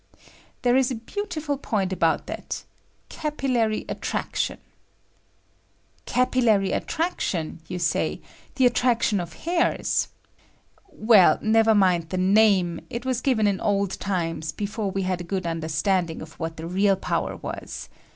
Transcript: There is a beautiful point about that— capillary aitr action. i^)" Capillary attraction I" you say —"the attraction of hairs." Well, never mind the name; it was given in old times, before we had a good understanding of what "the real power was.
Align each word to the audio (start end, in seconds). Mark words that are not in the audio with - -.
There 0.63 0.75
is 0.75 0.89
a 0.89 0.95
beautiful 0.95 1.59
point 1.59 1.93
about 1.93 2.25
that— 2.25 2.63
capillary 3.19 3.85
aitr 3.87 4.15
action. 4.15 4.57
i^)" 4.57 6.05
Capillary 6.11 6.71
attraction 6.71 7.59
I" 7.61 7.65
you 7.67 7.77
say 7.77 8.19
—"the 8.55 8.65
attraction 8.65 9.19
of 9.19 9.33
hairs." 9.45 10.07
Well, 10.89 11.37
never 11.43 11.75
mind 11.75 12.09
the 12.09 12.17
name; 12.17 12.79
it 12.89 13.05
was 13.05 13.21
given 13.21 13.45
in 13.45 13.59
old 13.61 13.99
times, 13.99 14.51
before 14.51 14.89
we 14.89 15.03
had 15.03 15.21
a 15.21 15.23
good 15.23 15.45
understanding 15.45 16.23
of 16.23 16.33
what 16.39 16.57
"the 16.57 16.65
real 16.65 16.95
power 16.95 17.35
was. 17.35 17.87